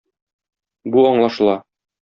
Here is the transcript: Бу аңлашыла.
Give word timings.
Бу 0.95 1.05
аңлашыла. 1.13 1.59